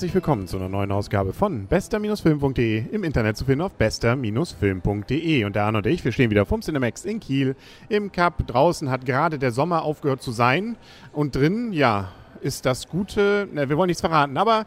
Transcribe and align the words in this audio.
Herzlich 0.00 0.14
willkommen 0.14 0.48
zu 0.48 0.56
einer 0.56 0.70
neuen 0.70 0.92
Ausgabe 0.92 1.34
von 1.34 1.66
bester-film.de 1.66 2.86
im 2.90 3.04
Internet 3.04 3.36
zu 3.36 3.44
finden 3.44 3.60
auf 3.60 3.74
bester-film.de. 3.74 5.44
Und 5.44 5.54
der 5.54 5.64
Arne 5.64 5.76
und 5.76 5.86
ich, 5.86 6.02
wir 6.02 6.12
stehen 6.12 6.30
wieder 6.30 6.46
vom 6.46 6.62
Cinemax 6.62 7.04
in 7.04 7.20
Kiel 7.20 7.54
im 7.90 8.10
Cup. 8.10 8.46
Draußen 8.46 8.88
hat 8.88 9.04
gerade 9.04 9.38
der 9.38 9.52
Sommer 9.52 9.82
aufgehört 9.82 10.22
zu 10.22 10.32
sein 10.32 10.78
und 11.12 11.36
drin, 11.36 11.74
ja, 11.74 12.12
ist 12.40 12.64
das 12.64 12.88
Gute, 12.88 13.46
ne, 13.52 13.68
wir 13.68 13.76
wollen 13.76 13.88
nichts 13.88 14.00
verraten, 14.00 14.38
aber 14.38 14.64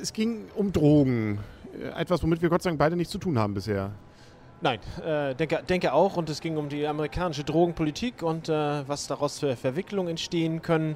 es 0.00 0.12
ging 0.12 0.44
um 0.54 0.72
Drogen. 0.72 1.40
Etwas, 1.96 2.22
womit 2.22 2.40
wir 2.40 2.48
Gott 2.48 2.62
sei 2.62 2.70
Dank 2.70 2.78
beide 2.78 2.94
nichts 2.94 3.10
zu 3.10 3.18
tun 3.18 3.36
haben 3.36 3.54
bisher. 3.54 3.90
Nein, 4.60 4.78
äh, 5.04 5.34
denke, 5.34 5.58
denke 5.68 5.92
auch. 5.92 6.16
Und 6.16 6.30
es 6.30 6.40
ging 6.40 6.56
um 6.56 6.68
die 6.68 6.86
amerikanische 6.86 7.42
Drogenpolitik 7.42 8.22
und 8.22 8.48
äh, 8.48 8.88
was 8.88 9.08
daraus 9.08 9.40
für 9.40 9.56
Verwicklungen 9.56 10.10
entstehen 10.10 10.62
können, 10.62 10.94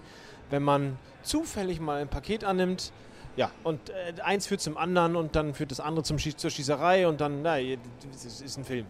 wenn 0.50 0.62
man 0.62 0.98
zufällig 1.24 1.80
mal 1.80 2.00
ein 2.00 2.06
Paket 2.06 2.44
annimmt. 2.44 2.92
Ja, 3.36 3.50
und 3.64 3.90
äh, 3.90 4.20
eins 4.22 4.46
führt 4.46 4.60
zum 4.60 4.76
anderen 4.76 5.16
und 5.16 5.34
dann 5.36 5.54
führt 5.54 5.70
das 5.70 5.80
andere 5.80 6.04
zum 6.04 6.18
Schie 6.18 6.36
zur 6.36 6.50
Schießerei 6.50 7.06
und 7.06 7.20
dann, 7.20 7.42
na, 7.42 7.58
es 7.60 8.40
ist 8.42 8.58
ein 8.58 8.64
Film. 8.64 8.86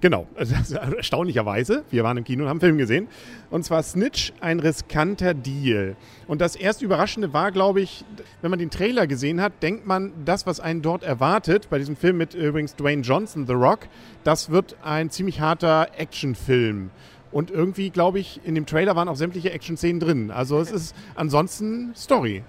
Genau, 0.00 0.26
also 0.34 0.76
erstaunlicherweise. 0.76 1.84
Wir 1.90 2.04
waren 2.04 2.16
im 2.16 2.24
Kino 2.24 2.42
und 2.44 2.48
haben 2.48 2.56
einen 2.56 2.60
Film 2.60 2.78
gesehen. 2.78 3.08
Und 3.50 3.64
zwar 3.64 3.82
Snitch, 3.82 4.32
ein 4.40 4.60
riskanter 4.60 5.34
Deal. 5.34 5.96
Und 6.26 6.40
das 6.40 6.56
erst 6.56 6.82
Überraschende 6.82 7.32
war, 7.32 7.52
glaube 7.52 7.80
ich, 7.80 8.04
wenn 8.40 8.50
man 8.50 8.58
den 8.58 8.70
Trailer 8.70 9.06
gesehen 9.06 9.40
hat, 9.40 9.62
denkt 9.62 9.86
man, 9.86 10.12
das, 10.24 10.46
was 10.46 10.60
einen 10.60 10.82
dort 10.82 11.02
erwartet, 11.02 11.68
bei 11.70 11.78
diesem 11.78 11.96
Film 11.96 12.16
mit 12.16 12.34
übrigens 12.34 12.76
Dwayne 12.76 13.02
Johnson, 13.02 13.46
The 13.46 13.52
Rock, 13.52 13.80
das 14.24 14.50
wird 14.50 14.76
ein 14.82 15.10
ziemlich 15.10 15.40
harter 15.40 15.88
Actionfilm. 15.96 16.90
Und 17.32 17.50
irgendwie, 17.50 17.90
glaube 17.90 18.18
ich, 18.18 18.40
in 18.44 18.54
dem 18.54 18.66
Trailer 18.66 18.96
waren 18.96 19.08
auch 19.08 19.16
sämtliche 19.16 19.52
Action-Szenen 19.52 20.00
drin. 20.00 20.30
Also 20.30 20.58
es 20.58 20.72
ist 20.72 20.96
ansonsten 21.14 21.92
Story. 21.94 22.42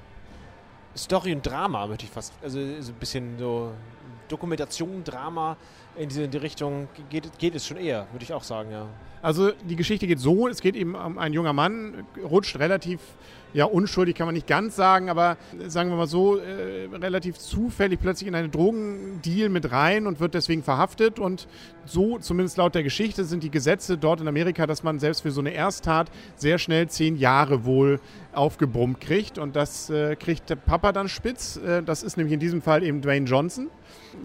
Story 0.96 1.34
und 1.34 1.46
Drama, 1.46 1.88
möchte 1.88 2.06
ich 2.06 2.12
fast. 2.12 2.34
Also 2.42 2.60
so 2.80 2.92
ein 2.92 2.96
bisschen 3.00 3.38
so 3.38 3.72
Dokumentation, 4.28 5.04
Drama 5.04 5.58
in 5.96 6.10
diese 6.10 6.42
Richtung 6.42 6.88
geht, 7.10 7.38
geht 7.38 7.56
es 7.56 7.68
schon 7.68 7.78
eher, 7.78 8.08
würde 8.12 8.24
ich 8.24 8.34
auch 8.34 8.44
sagen, 8.44 8.72
ja. 8.72 8.88
Also 9.22 9.52
die 9.52 9.76
Geschichte 9.76 10.08
geht 10.08 10.20
so, 10.20 10.48
es 10.48 10.62
geht 10.62 10.76
eben 10.76 10.96
um 10.96 11.18
ein 11.18 11.34
junger 11.34 11.54
Mann, 11.54 12.06
rutscht 12.24 12.58
relativ 12.58 13.00
ja, 13.54 13.66
unschuldig 13.66 14.16
kann 14.16 14.28
man 14.28 14.36
nicht 14.36 14.48
ganz 14.48 14.76
sagen, 14.76 15.10
aber 15.10 15.38
sagen 15.68 15.90
wir 15.90 15.98
mal 15.98 16.08
so, 16.08 16.38
äh, 16.38 16.88
relativ 16.94 17.38
zufällig 17.38 18.00
plötzlich 18.00 18.28
in 18.28 18.36
einen 18.36 18.52
Drogendeal 18.52 19.50
mit 19.50 19.72
rein 19.72 20.08
und 20.08 20.20
wird 20.20 20.34
deswegen 20.34 20.64
verhaftet. 20.64 21.20
Und 21.20 21.48
so, 21.86 22.18
zumindest 22.20 22.58
laut 22.58 22.76
der 22.76 22.84
Geschichte, 22.84 23.26
sind 23.26 23.44
die 23.44 23.52
Gesetze 23.52 23.98
dort 23.98 24.22
in 24.22 24.28
Amerika, 24.28 24.68
dass 24.68 24.84
man 24.84 25.00
selbst 25.00 25.22
für 25.22 25.32
so 25.32 25.42
eine 25.42 25.52
Ersttat 25.52 26.10
sehr 26.36 26.58
schnell 26.58 26.88
zehn 26.88 27.18
Jahre 27.18 27.66
wohl 27.66 28.00
aufgebrummt 28.34 29.02
kriegt. 29.02 29.38
Und 29.38 29.56
das 29.56 29.90
äh, 29.90 30.16
kriegt 30.16 30.50
der 30.50 30.56
Papa 30.56 30.92
dann 30.92 31.10
spitz. 31.10 31.58
Äh, 31.58 31.84
das 31.84 32.04
ist 32.04 32.18
nämlich 32.18 32.34
in 32.34 32.40
diesem 32.40 32.62
Fall 32.62 32.84
eben 32.84 33.02
Dwayne 33.02 33.26
Johnson. 33.26 33.68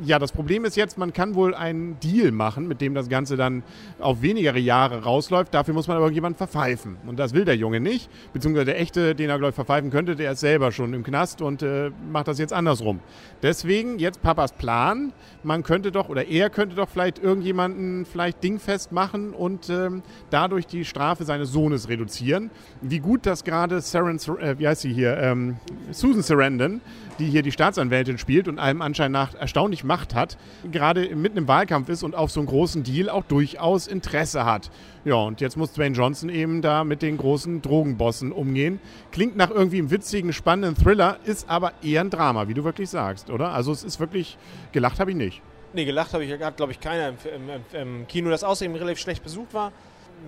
Ja, 0.05 0.19
das 0.19 0.33
Problem 0.33 0.65
ist 0.65 0.77
jetzt, 0.77 0.99
man 0.99 1.13
kann 1.13 1.35
wohl 1.35 1.55
einen 1.55 1.99
Deal 2.01 2.33
machen, 2.33 2.69
mit 2.69 2.81
dem 2.81 2.95
das 2.95 3.09
Ganze 3.09 3.37
dann 3.37 3.63
auf 3.99 4.21
wenigere 4.21 4.59
Jahre 4.59 5.03
rausläuft. 5.03 5.55
Dafür 5.55 5.75
muss 5.75 5.89
man 5.89 5.97
aber 5.97 6.11
jemanden 6.11 6.37
verpfeifen. 6.37 6.97
Und 7.07 7.19
das 7.19 7.35
will 7.35 7.45
der 7.45 7.57
Junge 7.57 7.81
nicht. 7.81 8.11
Beziehungsweise 8.33 8.67
der 8.67 8.81
echte, 8.81 9.15
den 9.17 9.31
er, 9.31 9.39
glaube 9.39 9.51
ich, 9.51 9.55
verpfeifen 9.55 9.91
könnte, 9.91 10.17
der 10.17 10.33
ist 10.33 10.41
selber 10.41 10.73
schon 10.73 10.95
im 10.95 11.03
Knast 11.03 11.43
und 11.43 11.63
äh, 11.63 11.91
macht 12.11 12.29
das 12.29 12.39
jetzt 12.39 12.53
andersrum. 12.53 13.01
Deswegen 13.43 13.99
jetzt 13.99 14.23
Papas 14.23 14.53
Plan. 14.53 15.13
Man 15.43 15.63
könnte 15.63 15.93
doch, 15.93 16.09
oder 16.09 16.27
er 16.27 16.51
könnte 16.51 16.77
doch 16.77 16.89
vielleicht 16.89 17.19
irgendjemanden 17.19 18.05
vielleicht 18.05 18.43
dingfest 18.43 18.93
machen 18.93 19.33
und 19.33 19.69
ähm, 19.71 20.03
dadurch 20.31 20.67
die 20.67 20.85
Strafe 20.85 21.25
seines 21.25 21.51
Sohnes 21.51 21.89
reduzieren. 21.89 22.51
Wie 22.81 22.99
gut 22.99 23.27
das 23.27 23.45
gerade 23.45 23.81
Saren, 23.81 24.19
äh, 24.41 24.59
wie 24.59 24.69
heißt 24.69 24.83
sie 24.83 24.93
hier, 24.93 25.17
ähm, 25.19 25.57
Susan 25.91 26.23
Sarandon, 26.23 26.81
die 27.19 27.27
hier 27.27 27.43
die 27.43 27.53
Staatsanwältin 27.53 28.19
spielt 28.19 28.49
und 28.49 28.59
allem 28.59 28.83
anscheinend 28.83 29.13
nach 29.13 29.35
erstaunlich 29.35 29.85
Macht 29.85 30.15
hat, 30.15 30.37
gerade 30.71 31.15
mitten 31.15 31.39
im 31.39 31.49
Wahlkampf 31.49 31.89
ist 31.89 32.03
und 32.03 32.15
auf 32.15 32.31
so 32.31 32.41
einen 32.41 32.49
großen 32.49 32.83
Deal 32.83 33.09
auch 33.09 33.25
durchaus 33.25 33.87
Interesse 33.87 34.45
hat. 34.45 34.71
Ja, 35.05 35.15
und 35.15 35.41
jetzt 35.41 35.57
muss 35.57 35.73
Dwayne 35.73 35.95
Johnson 35.95 36.29
eben 36.29 36.63
da 36.63 36.83
mit 36.83 37.01
den 37.01 37.17
großen 37.17 37.63
Drogenbossen 37.63 38.33
umgehen. 38.33 38.81
Klingt 39.17 39.37
nach 39.37 39.51
irgendwie 39.51 39.79
einem 39.79 39.91
witzigen, 39.91 40.35
spannenden 40.35 40.75
Thriller, 40.75 41.17
ist 41.25 41.49
aber 41.49 41.73
eher 41.83 42.03
ein 42.03 42.11
Drama, 42.11 42.49
wie 42.49 42.55
du 42.55 42.65
wirklich 42.65 42.91
sagst, 42.91 43.31
oder? 43.31 43.53
Also 43.53 43.73
es 43.73 43.83
ist 43.83 43.99
wirklich, 43.99 44.37
gelacht 44.73 45.01
habe 45.01 45.13
ich 45.13 45.17
nicht. 45.17 45.41
Nee, 45.73 45.87
gelacht 45.87 46.13
habe 46.13 46.23
ich, 46.25 46.39
glaube 46.57 46.73
ich 46.73 46.81
keiner 46.81 47.09
im, 47.09 47.17
im, 47.49 47.81
im 47.81 48.07
Kino, 48.07 48.29
das 48.29 48.45
außerdem 48.45 48.75
relativ 48.75 48.99
schlecht 48.99 49.23
besucht 49.23 49.55
war 49.55 49.73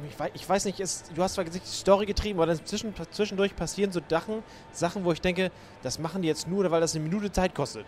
ich 0.09 0.19
weiß, 0.19 0.31
ich 0.35 0.49
weiß 0.49 0.65
nicht, 0.67 0.81
ist, 0.81 1.11
du 1.15 1.23
hast 1.23 1.35
zwar 1.35 1.45
die 1.45 1.61
Story 1.65 2.07
getrieben, 2.07 2.39
aber 2.39 2.47
dann 2.47 2.65
zwischen, 2.65 2.95
zwischendurch 3.11 3.55
passieren 3.57 3.93
so 3.93 4.01
Dachen, 4.01 4.43
Sachen, 4.73 5.05
wo 5.05 5.13
ich 5.13 5.21
denke, 5.21 5.51
das 5.83 5.99
machen 5.99 6.23
die 6.23 6.29
jetzt 6.29 6.49
nur, 6.49 6.71
weil 6.71 6.81
das 6.81 6.95
eine 6.95 7.05
Minute 7.05 7.33
Zeit 7.33 7.55
kostet. 7.55 7.87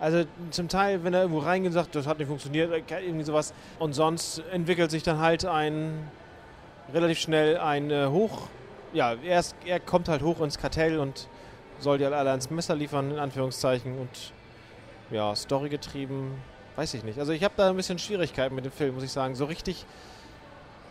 Also 0.00 0.24
zum 0.50 0.68
Teil, 0.68 1.02
wenn 1.02 1.12
er 1.12 1.22
irgendwo 1.22 1.40
reingeht 1.40 1.68
und 1.68 1.74
sagt, 1.74 1.94
das 1.94 2.06
hat 2.06 2.18
nicht 2.18 2.28
funktioniert, 2.28 2.70
äh, 2.72 3.00
irgendwie 3.00 3.24
sowas. 3.24 3.52
Und 3.78 3.94
sonst 3.94 4.42
entwickelt 4.52 4.90
sich 4.90 5.02
dann 5.02 5.18
halt 5.18 5.44
ein 5.44 6.08
relativ 6.92 7.18
schnell 7.18 7.58
ein 7.58 7.90
äh, 7.90 8.06
Hoch. 8.06 8.42
Ja, 8.92 9.14
er, 9.14 9.40
ist, 9.40 9.54
er 9.64 9.80
kommt 9.80 10.08
halt 10.08 10.22
hoch 10.22 10.40
ins 10.40 10.58
Kartell 10.58 10.98
und 10.98 11.28
soll 11.78 11.98
die 11.98 12.04
halt 12.04 12.14
alle 12.14 12.30
ans 12.30 12.50
Messer 12.50 12.74
liefern, 12.74 13.10
in 13.10 13.18
Anführungszeichen. 13.18 13.98
Und 13.98 14.32
ja, 15.10 15.34
Story 15.34 15.68
getrieben, 15.68 16.40
weiß 16.76 16.94
ich 16.94 17.04
nicht. 17.04 17.18
Also 17.18 17.32
ich 17.32 17.44
habe 17.44 17.54
da 17.56 17.70
ein 17.70 17.76
bisschen 17.76 17.98
Schwierigkeiten 17.98 18.54
mit 18.54 18.64
dem 18.64 18.72
Film, 18.72 18.94
muss 18.94 19.04
ich 19.04 19.12
sagen. 19.12 19.34
So 19.34 19.44
richtig 19.44 19.84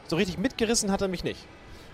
so 0.07 0.15
richtig 0.15 0.37
mitgerissen 0.37 0.91
hat 0.91 1.01
er 1.01 1.07
mich 1.07 1.23
nicht. 1.23 1.45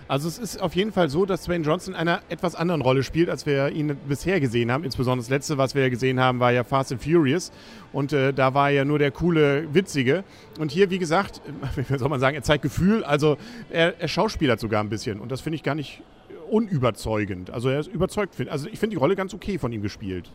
Also 0.08 0.28
es 0.28 0.38
ist 0.38 0.62
auf 0.62 0.76
jeden 0.76 0.92
Fall 0.92 1.10
so, 1.10 1.26
dass 1.26 1.44
Dwayne 1.44 1.64
Johnson 1.64 1.94
in 1.94 2.00
einer 2.00 2.22
etwas 2.30 2.56
anderen 2.56 2.82
Rolle 2.82 3.04
spielt, 3.04 3.30
als 3.30 3.46
wir 3.46 3.70
ihn 3.70 3.96
bisher 4.08 4.40
gesehen 4.40 4.72
haben. 4.72 4.84
Insbesondere 4.84 5.24
das 5.24 5.30
letzte, 5.30 5.58
was 5.58 5.76
wir 5.76 5.84
ja 5.84 5.90
gesehen 5.90 6.20
haben, 6.20 6.40
war 6.40 6.52
ja 6.52 6.64
Fast 6.64 6.92
and 6.92 7.02
Furious. 7.02 7.52
Und 7.94 8.12
äh, 8.12 8.34
da 8.34 8.54
war 8.54 8.70
er 8.70 8.86
nur 8.86 9.00
der 9.00 9.12
coole, 9.12 9.74
witzige. 9.74 10.24
Und 10.60 10.72
hier, 10.72 10.90
wie 10.90 11.00
gesagt, 11.00 11.42
wie 11.88 11.98
soll 11.98 12.10
man 12.10 12.20
sagen, 12.20 12.36
er 12.36 12.44
zeigt 12.44 12.64
Gefühl. 12.64 13.04
Also 13.04 13.38
er, 13.70 14.00
er 14.00 14.08
schauspielert 14.08 14.60
sogar 14.60 14.84
ein 14.84 14.90
bisschen. 14.90 15.20
Und 15.20 15.32
das 15.32 15.42
finde 15.42 15.56
ich 15.56 15.64
gar 15.64 15.76
nicht 15.76 16.02
unüberzeugend. 16.50 17.50
Also 17.50 17.70
er 17.70 17.80
ist 17.80 17.88
überzeugt. 17.88 18.36
Also 18.50 18.68
ich 18.68 18.80
finde 18.80 18.96
die 18.96 19.00
Rolle 19.00 19.16
ganz 19.16 19.34
okay 19.34 19.58
von 19.58 19.72
ihm 19.72 19.82
gespielt. 19.82 20.30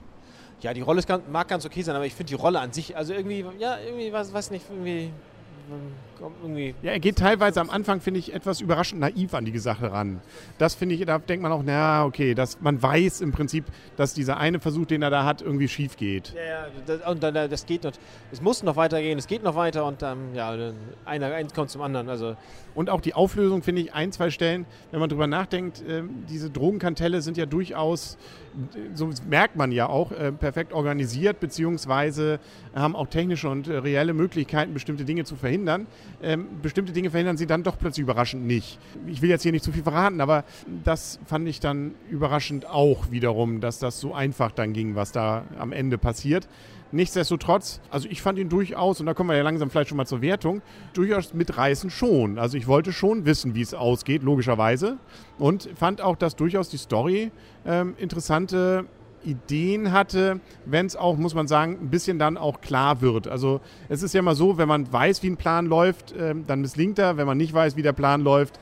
Ja, 0.61 0.75
die 0.75 0.81
Rolle 0.81 1.03
ganz, 1.03 1.23
mag 1.31 1.47
ganz 1.47 1.65
okay 1.65 1.83
sein, 1.83 1.95
aber 1.95 2.07
ich 2.07 2.15
finde 2.15 2.31
die 2.31 2.35
Rolle 2.35 2.59
an 2.59 2.73
sich, 2.73 2.97
also 2.97 3.13
irgendwie, 3.13 3.45
ja, 3.61 3.79
irgendwie, 3.79 4.13
weiß, 4.13 4.33
weiß 4.33 4.51
nicht, 4.51 4.65
irgendwie 4.69 5.13
irgendwie. 6.43 6.75
Ja, 6.83 6.93
er 6.93 7.01
geht 7.01 7.17
teilweise 7.17 7.61
am 7.61 7.71
Anfang, 7.71 8.01
finde 8.01 8.21
ich, 8.21 8.34
etwas 8.34 8.61
überraschend 8.61 9.01
naiv 9.01 9.34
an 9.34 9.45
die 9.45 9.59
Sache 9.59 9.93
ran. 9.93 10.21
Das 10.59 10.75
finde 10.75 10.95
ich, 10.95 11.05
da 11.05 11.19
denkt 11.19 11.43
man 11.43 11.53
auch, 11.53 11.62
na, 11.65 12.05
okay, 12.05 12.34
dass 12.34 12.61
man 12.61 12.83
weiß 12.83 13.21
im 13.21 13.33
Prinzip, 13.33 13.65
dass 13.97 14.15
dieser 14.15 14.39
eine 14.39 14.61
Versuch, 14.61 14.87
den 14.87 15.03
er 15.03 15.11
da 15.11 15.25
hat, 15.25 15.43
irgendwie 15.43 15.69
schief 15.69 15.97
geht. 15.97 16.34
Ja, 16.34 16.43
ja, 16.43 16.67
das, 16.87 17.06
und 17.06 17.23
dann, 17.23 17.34
das 17.34 17.67
geht 17.67 17.84
noch, 17.84 17.93
es 18.33 18.41
muss 18.41 18.62
noch 18.62 18.77
weitergehen, 18.77 19.19
es 19.19 19.27
geht 19.27 19.43
noch 19.43 19.55
weiter 19.55 19.84
und 19.84 20.03
dann, 20.03 20.34
ja, 20.34 20.56
einer, 21.05 21.34
eins 21.34 21.55
kommt 21.55 21.71
zum 21.71 21.83
anderen. 21.83 22.09
Also. 22.09 22.37
Und 22.75 22.91
auch 22.91 23.00
die 23.00 23.15
Auflösung, 23.15 23.62
finde 23.62 23.83
ich, 23.83 23.95
ein, 23.95 24.12
zwei 24.12 24.31
Stellen, 24.31 24.67
wenn 24.91 25.00
man 25.00 25.09
drüber 25.09 25.27
nachdenkt, 25.27 25.83
äh, 25.83 26.03
diese 26.29 26.50
Drogenkantelle 26.50 27.23
sind 27.23 27.37
ja 27.37 27.47
durchaus 27.47 28.19
so 28.95 29.11
merkt 29.29 29.56
man 29.56 29.73
ja 29.73 29.89
auch, 29.89 30.12
äh, 30.12 30.33
perfekt 30.33 30.73
organisiert, 30.73 31.41
beziehungsweise 31.41 32.41
haben 32.75 32.97
auch 32.97 33.09
technische 33.09 33.49
und 33.49 33.69
äh, 33.69 33.77
reelle 33.77 34.15
Möglichkeiten, 34.15 34.75
bestimmte 34.75 35.05
Dinge 35.05 35.25
zu 35.25 35.37
verhindern. 35.37 35.58
Ähm, 36.23 36.47
bestimmte 36.63 36.93
Dinge 36.93 37.11
verhindern 37.11 37.37
sie 37.37 37.47
dann 37.47 37.63
doch 37.63 37.79
plötzlich 37.79 38.03
überraschend 38.03 38.47
nicht. 38.47 38.79
Ich 39.07 39.23
will 39.23 39.31
jetzt 39.31 39.43
hier 39.43 39.53
nicht 39.53 39.65
zu 39.65 39.73
viel 39.73 39.83
verraten, 39.83 40.21
aber 40.21 40.45
das 40.85 41.19
fand 41.27 41.49
ich 41.49 41.61
dann 41.61 41.95
überraschend 42.11 42.67
auch 42.67 43.11
wiederum, 43.11 43.61
dass 43.61 43.79
das 43.79 44.01
so 44.01 44.15
einfach 44.15 44.53
dann 44.53 44.73
ging, 44.73 44.95
was 44.95 45.13
da 45.13 45.45
am 45.59 45.73
Ende 45.73 45.99
passiert. 45.99 46.49
Nichtsdestotrotz, 46.91 47.81
also 47.91 48.09
ich 48.11 48.23
fand 48.23 48.39
ihn 48.39 48.49
durchaus, 48.49 48.99
und 49.01 49.07
da 49.07 49.13
kommen 49.13 49.29
wir 49.29 49.37
ja 49.37 49.43
langsam 49.43 49.69
vielleicht 49.69 49.91
schon 49.91 49.99
mal 49.99 50.07
zur 50.07 50.23
Wertung, 50.23 50.63
durchaus 50.95 51.35
mitreißen 51.35 51.91
schon. 51.91 52.38
Also 52.38 52.56
ich 52.56 52.67
wollte 52.67 52.93
schon 52.93 53.27
wissen, 53.27 53.55
wie 53.55 53.61
es 53.61 53.75
ausgeht, 53.75 54.23
logischerweise. 54.23 54.97
Und 55.38 55.69
fand 55.75 56.00
auch, 56.00 56.17
dass 56.17 56.35
durchaus 56.35 56.71
die 56.71 56.79
Story 56.79 57.31
ähm, 57.67 57.94
interessante 57.99 58.87
Ideen 59.25 59.93
hatte, 59.93 60.41
wenn 60.65 60.87
es 60.87 60.97
auch, 60.97 61.17
muss 61.17 61.35
man 61.35 61.49
sagen, 61.49 61.79
ein 61.81 61.91
bisschen 61.91 62.19
dann 62.19 62.37
auch 62.37 62.61
klar 62.61 63.00
wird. 63.00 63.29
Also 63.29 63.61
es 63.88 64.03
ist 64.03 64.15
ja 64.15 64.20
immer 64.20 64.35
so, 64.35 64.59
wenn 64.59 64.69
man 64.69 64.93
weiß, 64.93 65.23
wie 65.23 65.31
ein 65.31 65.37
Plan 65.37 65.67
läuft, 65.67 66.15
ähm, 66.19 66.44
dann 66.47 66.61
misslingt 66.61 66.99
er. 66.99 67.17
Wenn 67.17 67.26
man 67.26 67.37
nicht 67.37 67.53
weiß, 67.53 67.76
wie 67.76 67.82
der 67.82 67.93
Plan 67.93 68.23
läuft, 68.23 68.59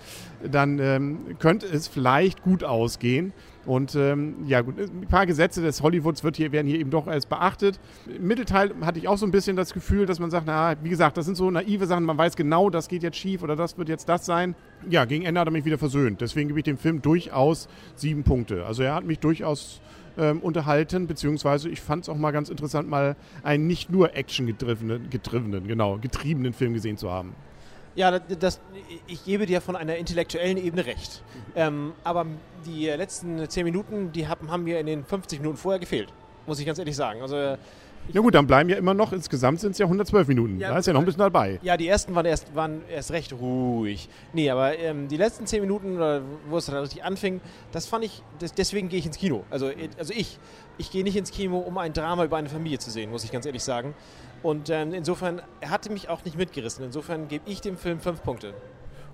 dann 0.51 0.79
ähm, 0.79 1.19
könnte 1.39 1.67
es 1.67 1.89
vielleicht 1.89 2.43
gut 2.43 2.65
ausgehen. 2.65 3.33
Und 3.67 3.97
ähm, 3.97 4.37
ja, 4.47 4.61
gut, 4.61 4.79
ein 4.79 5.09
paar 5.09 5.27
Gesetze 5.27 5.61
des 5.61 5.83
Hollywoods 5.83 6.23
wird 6.23 6.37
hier, 6.37 6.53
werden 6.53 6.69
hier 6.69 6.79
eben 6.79 6.91
doch 6.91 7.09
erst 7.09 7.29
beachtet. 7.29 7.81
Im 8.07 8.27
Mittelteil 8.27 8.73
hatte 8.83 9.01
ich 9.01 9.09
auch 9.09 9.19
so 9.19 9.27
ein 9.27 9.33
bisschen 9.33 9.57
das 9.57 9.75
Gefühl, 9.75 10.07
dass 10.07 10.21
man 10.21 10.31
sagt, 10.31 10.47
na, 10.47 10.77
wie 10.83 10.89
gesagt, 10.89 11.17
das 11.17 11.27
sind 11.27 11.35
so 11.35 11.51
naive 11.51 11.87
Sachen, 11.87 12.05
man 12.05 12.17
weiß 12.17 12.37
genau, 12.37 12.71
das 12.71 12.87
geht 12.87 13.03
jetzt 13.03 13.17
schief 13.17 13.43
oder 13.43 13.57
das 13.57 13.77
wird 13.77 13.89
jetzt 13.89 14.09
das 14.09 14.25
sein. 14.25 14.55
Ja, 14.89 15.05
gegen 15.05 15.25
Ende 15.25 15.41
hat 15.41 15.49
er 15.49 15.51
mich 15.51 15.65
wieder 15.65 15.79
versöhnt. 15.79 16.21
Deswegen 16.21 16.49
gebe 16.49 16.61
ich 16.61 16.65
dem 16.65 16.79
Film 16.79 17.03
durchaus 17.03 17.69
sieben 17.97 18.23
Punkte. 18.23 18.65
Also 18.65 18.85
er 18.85 18.95
hat 18.95 19.05
mich 19.05 19.19
durchaus 19.19 19.81
ähm, 20.17 20.41
unterhalten, 20.41 21.09
beziehungsweise 21.09 21.69
ich 21.69 21.81
fand 21.81 22.05
es 22.05 22.09
auch 22.09 22.17
mal 22.17 22.31
ganz 22.31 22.49
interessant, 22.49 22.89
mal 22.89 23.17
einen 23.43 23.67
nicht 23.67 23.91
nur 23.91 24.15
Action-getriebenen, 24.15 25.11
getriebenen, 25.11 25.67
genau, 25.67 25.99
getriebenen 25.99 26.53
Film 26.53 26.73
gesehen 26.73 26.97
zu 26.97 27.11
haben. 27.11 27.35
Ja, 27.97 28.19
das, 28.19 28.61
ich 29.07 29.25
gebe 29.25 29.47
dir 29.47 29.63
von 29.63 29.75
einer 29.75 29.97
intellektuellen 29.97 30.59
Ebene 30.59 30.85
recht. 30.85 31.23
Ähm, 31.55 31.95
aber 32.05 32.27
die 32.67 32.87
letzten 32.89 33.49
zehn 33.49 33.65
Minuten, 33.65 34.13
die 34.13 34.29
haben, 34.29 34.51
haben 34.51 34.65
mir 34.65 34.79
in 34.79 34.87
den 34.87 35.05
50 35.05 35.41
Minuten 35.41 35.57
vorher 35.57 35.81
gefehlt. 35.81 36.13
muss 36.47 36.61
ich 36.61 36.67
ganz 36.67 36.79
ehrlich 36.79 36.95
sagen. 36.95 37.23
Also 37.23 37.57
Na 38.13 38.21
gut, 38.21 38.35
dann 38.35 38.47
bleiben 38.47 38.71
ja 38.71 38.77
immer 38.77 38.95
noch, 38.95 39.13
insgesamt 39.13 39.61
sind 39.61 39.73
es 39.73 39.79
ja 39.79 39.87
112 39.87 40.29
Minuten. 40.29 40.61
Ja, 40.61 40.71
da 40.71 40.79
ist 40.79 40.87
ja 40.87 40.93
noch 40.93 41.01
ein 41.01 41.07
bisschen 41.07 41.21
dabei. 41.21 41.59
Ja, 41.63 41.77
die 41.77 41.89
ersten 41.89 42.15
waren 42.15 42.27
erst, 42.27 42.55
waren 42.55 42.83
erst 42.89 43.11
recht 43.11 43.33
ruhig. 43.33 44.09
Nee, 44.33 44.51
aber 44.51 44.79
ähm, 44.79 45.09
die 45.09 45.17
letzten 45.17 45.47
zehn 45.47 45.61
Minuten, 45.61 45.97
oder 45.97 46.23
wo 46.49 46.57
es 46.57 46.67
dann 46.67 46.77
richtig 46.77 47.05
anfing, 47.05 47.41
das 47.73 47.87
fand 47.87 48.05
ich, 48.05 48.23
das, 48.39 48.55
deswegen 48.55 48.89
gehe 48.89 48.99
ich 48.99 49.07
ins 49.07 49.19
Kino. 49.19 49.45
Also, 49.51 49.69
äh, 49.69 49.89
also 49.99 50.13
ich, 50.15 50.39
ich 50.79 50.91
gehe 50.91 51.05
nicht 51.05 51.17
ins 51.17 51.31
Kino, 51.31 51.59
um 51.59 51.79
ein 51.79 51.93
Drama 51.93 52.25
über 52.25 52.37
eine 52.37 52.49
Familie 52.49 52.79
zu 52.79 52.91
sehen, 52.91 53.11
muss 53.11 53.25
ich 53.25 53.33
ganz 53.33 53.47
ehrlich 53.47 53.65
sagen. 53.65 53.95
Und 54.43 54.71
ähm, 54.71 54.95
insofern, 54.95 55.43
er 55.61 55.71
hatte 55.71 55.91
mich 55.91 56.09
auch 56.09 56.25
nicht 56.25 56.37
mitgerissen. 56.37 56.85
Insofern 56.85 57.29
gebe 57.29 57.49
ich 57.51 57.61
dem 57.61 57.77
Film 57.77 58.01
fünf 58.01 58.23
Punkte. 58.23 58.55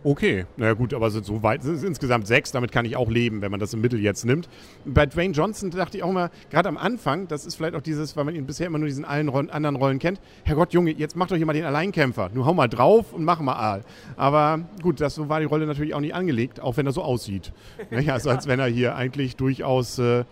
Okay, 0.05 0.47
na 0.57 0.67
ja, 0.67 0.73
gut, 0.73 0.95
aber 0.95 1.11
sind 1.11 1.25
so 1.25 1.45
weit, 1.45 1.63
sind 1.63 1.77
es 1.77 1.85
insgesamt 1.85 2.27
sechs, 2.27 2.51
damit 2.51 2.73
kann 2.73 2.85
ich 2.85 2.97
auch 2.97 3.09
leben, 3.09 3.41
wenn 3.41 3.53
man 3.53 3.61
das 3.61 3.73
im 3.73 3.81
Mittel 3.81 4.01
jetzt 4.01 4.25
nimmt. 4.25 4.49
Bei 4.85 5.07
Dwayne 5.07 5.33
Johnson 5.33 5.71
dachte 5.71 5.97
ich 5.97 6.03
auch 6.03 6.11
mal, 6.11 6.31
gerade 6.51 6.69
am 6.69 6.77
Anfang, 6.77 7.29
das 7.29 7.47
ist 7.47 7.55
vielleicht 7.55 7.77
auch 7.77 7.83
dieses, 7.83 8.17
weil 8.17 8.25
man 8.25 8.35
ihn 8.35 8.45
bisher 8.45 8.67
immer 8.67 8.79
nur 8.79 8.89
diesen 8.89 9.05
allen 9.05 9.29
Rollen, 9.29 9.49
anderen 9.49 9.77
Rollen 9.77 10.01
kennt, 10.01 10.21
Herrgott, 10.43 10.73
Junge, 10.73 10.91
jetzt 10.91 11.15
mach 11.15 11.29
doch 11.29 11.37
hier 11.37 11.47
mal 11.47 11.53
den 11.53 11.65
Alleinkämpfer, 11.65 12.31
nur 12.35 12.47
hau 12.47 12.53
mal 12.53 12.69
drauf 12.69 13.13
und 13.13 13.23
mach 13.23 13.41
mal 13.41 13.55
Aal. 13.55 13.85
Aber 14.17 14.61
gut, 14.83 15.01
das, 15.01 15.15
so 15.15 15.29
war 15.29 15.39
die 15.39 15.47
Rolle 15.47 15.67
natürlich 15.67 15.95
auch 15.95 16.01
nicht 16.01 16.15
angelegt, 16.15 16.59
auch 16.59 16.77
wenn 16.77 16.87
er 16.87 16.93
so 16.93 17.03
aussieht. 17.03 17.53
Naja, 17.91 18.15
also 18.15 18.31
als 18.31 18.47
wenn 18.47 18.59
er 18.59 18.67
hier 18.67 18.97
eigentlich 18.97 19.37
durchaus... 19.37 19.99
Äh, 19.99 20.25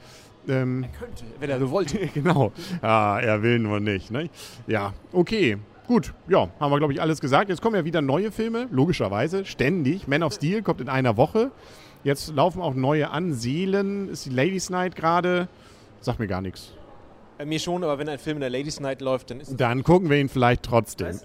ähm, 0.48 0.86
Könnte, 0.98 1.24
wenn 1.38 1.50
er 1.50 1.60
so 1.60 1.70
wollte. 1.70 1.98
genau. 2.14 2.52
Ah, 2.80 3.20
er 3.22 3.42
will 3.42 3.58
nur 3.58 3.78
nicht. 3.78 4.10
Ne? 4.10 4.30
Ja, 4.66 4.94
okay. 5.12 5.58
Gut, 5.90 6.14
ja, 6.28 6.48
haben 6.60 6.70
wir, 6.70 6.78
glaube 6.78 6.92
ich, 6.92 7.02
alles 7.02 7.20
gesagt. 7.20 7.48
Jetzt 7.48 7.62
kommen 7.62 7.74
ja 7.74 7.84
wieder 7.84 8.00
neue 8.00 8.30
Filme, 8.30 8.68
logischerweise, 8.70 9.44
ständig. 9.44 10.06
Man 10.06 10.22
of 10.22 10.32
Steel 10.32 10.62
kommt 10.62 10.80
in 10.80 10.88
einer 10.88 11.16
Woche. 11.16 11.50
Jetzt 12.04 12.32
laufen 12.32 12.62
auch 12.62 12.74
neue 12.74 13.10
an. 13.10 13.32
Seelen 13.32 14.08
ist 14.08 14.24
die 14.24 14.30
Ladies 14.30 14.70
Night 14.70 14.94
gerade. 14.94 15.48
Sagt 16.00 16.20
mir 16.20 16.28
gar 16.28 16.42
nichts. 16.42 16.74
Bei 17.40 17.46
mir 17.46 17.58
schon, 17.58 17.82
aber 17.82 17.98
wenn 17.98 18.06
ein 18.06 18.18
Film 18.18 18.36
in 18.36 18.42
der 18.42 18.50
Ladies 18.50 18.80
Night 18.80 19.00
läuft, 19.00 19.30
dann 19.30 19.40
ist 19.40 19.58
Dann 19.58 19.82
gucken 19.82 20.10
wir 20.10 20.18
ihn 20.18 20.28
vielleicht 20.28 20.62
trotzdem. 20.62 21.18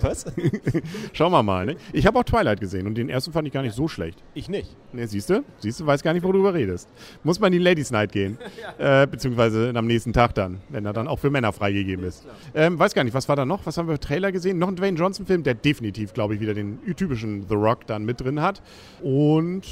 Was? 0.00 0.24
Schauen 1.12 1.32
wir 1.32 1.42
mal. 1.42 1.66
Ne? 1.66 1.76
Ich 1.92 2.06
habe 2.06 2.18
auch 2.18 2.24
Twilight 2.24 2.60
gesehen 2.60 2.86
und 2.86 2.94
den 2.94 3.10
ersten 3.10 3.30
fand 3.32 3.46
ich 3.46 3.52
gar 3.52 3.60
nicht 3.60 3.74
so 3.74 3.88
schlecht. 3.88 4.22
Ich 4.32 4.48
nicht. 4.48 4.74
Ne, 4.94 5.06
siehst 5.06 5.28
du? 5.28 5.44
Siehst 5.58 5.80
du, 5.80 5.86
weiß 5.86 6.02
gar 6.02 6.14
nicht, 6.14 6.22
worüber 6.22 6.52
du 6.52 6.56
redest. 6.56 6.88
Muss 7.24 7.38
man 7.40 7.52
in 7.52 7.58
die 7.58 7.62
Ladies 7.62 7.90
Night 7.90 8.12
gehen. 8.12 8.38
äh, 8.78 9.06
beziehungsweise 9.06 9.70
am 9.74 9.86
nächsten 9.86 10.14
Tag 10.14 10.34
dann, 10.34 10.62
wenn 10.70 10.86
er 10.86 10.94
dann 10.94 11.06
auch 11.06 11.18
für 11.18 11.28
Männer 11.28 11.52
freigegeben 11.52 12.06
ist. 12.06 12.24
Ähm, 12.54 12.78
weiß 12.78 12.94
gar 12.94 13.04
nicht, 13.04 13.12
was 13.12 13.28
war 13.28 13.36
da 13.36 13.44
noch? 13.44 13.66
Was 13.66 13.76
haben 13.76 13.86
wir 13.86 13.96
für 13.96 14.00
Trailer 14.00 14.32
gesehen? 14.32 14.58
Noch 14.58 14.68
ein 14.68 14.76
Dwayne 14.76 14.96
Johnson-Film, 14.96 15.42
der 15.42 15.52
definitiv, 15.52 16.14
glaube 16.14 16.36
ich, 16.36 16.40
wieder 16.40 16.54
den 16.54 16.78
typischen 16.96 17.46
The 17.46 17.54
Rock 17.54 17.86
dann 17.86 18.06
mit 18.06 18.22
drin 18.22 18.40
hat. 18.40 18.62
Und 19.02 19.66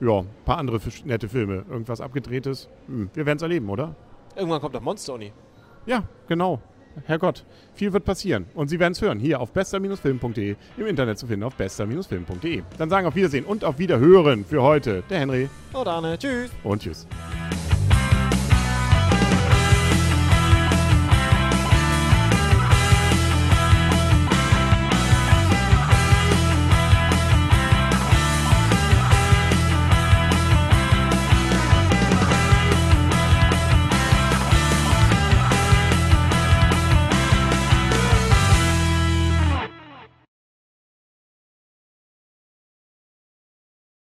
ja, 0.00 0.18
ein 0.18 0.26
paar 0.44 0.58
andere 0.58 0.80
nette 1.04 1.28
Filme. 1.28 1.64
Irgendwas 1.70 2.00
abgedrehtes. 2.00 2.68
Hm, 2.88 3.08
wir 3.14 3.24
werden 3.24 3.36
es 3.36 3.42
erleben, 3.42 3.70
oder? 3.70 3.94
Irgendwann 4.36 4.60
kommt 4.60 4.74
doch 4.74 4.80
Monster 4.82 5.14
Uni. 5.14 5.32
Ja, 5.86 6.02
genau. 6.28 6.60
Herrgott, 7.04 7.44
viel 7.74 7.92
wird 7.92 8.04
passieren. 8.04 8.46
Und 8.54 8.68
Sie 8.68 8.78
werden 8.80 8.92
es 8.92 9.02
hören, 9.02 9.18
hier 9.18 9.40
auf 9.40 9.52
bester-film.de, 9.52 10.56
im 10.78 10.86
Internet 10.86 11.18
zu 11.18 11.26
finden 11.26 11.44
auf 11.44 11.54
bester-film.de. 11.54 12.62
Dann 12.78 12.88
sagen 12.90 13.06
auf 13.06 13.14
Wiedersehen 13.14 13.44
und 13.44 13.64
auf 13.64 13.78
Wiederhören 13.78 14.44
für 14.44 14.62
heute 14.62 15.02
der 15.10 15.18
Henry 15.20 15.48
Oh, 15.74 15.84
Arne. 15.84 16.16
Tschüss. 16.18 16.50
und 16.64 16.80
tschüss. 16.82 17.06